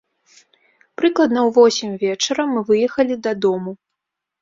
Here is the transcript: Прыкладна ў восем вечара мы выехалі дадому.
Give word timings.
Прыкладна 1.01 1.39
ў 1.47 1.55
восем 1.59 1.91
вечара 2.07 2.43
мы 2.57 2.67
выехалі 2.73 3.23
дадому. 3.29 3.81